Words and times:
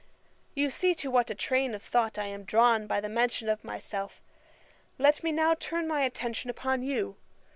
'You 0.55 0.71
see 0.71 0.95
to 0.95 1.11
what 1.11 1.29
a 1.29 1.35
train 1.35 1.75
of 1.75 1.83
thought 1.83 2.17
I 2.17 2.25
am 2.25 2.43
drawn 2.43 2.87
by 2.87 3.01
the 3.01 3.07
mention 3.07 3.47
of 3.49 3.63
myself. 3.63 4.19
Let 4.97 5.21
me 5.21 5.31
now 5.31 5.53
turn 5.53 5.87
my 5.87 6.01
attention 6.01 6.49
upon 6.49 6.81
you. 6.81 7.17